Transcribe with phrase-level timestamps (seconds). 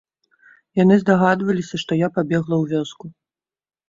[0.79, 3.05] Яны здагадваліся, што я пабегла ў вёску.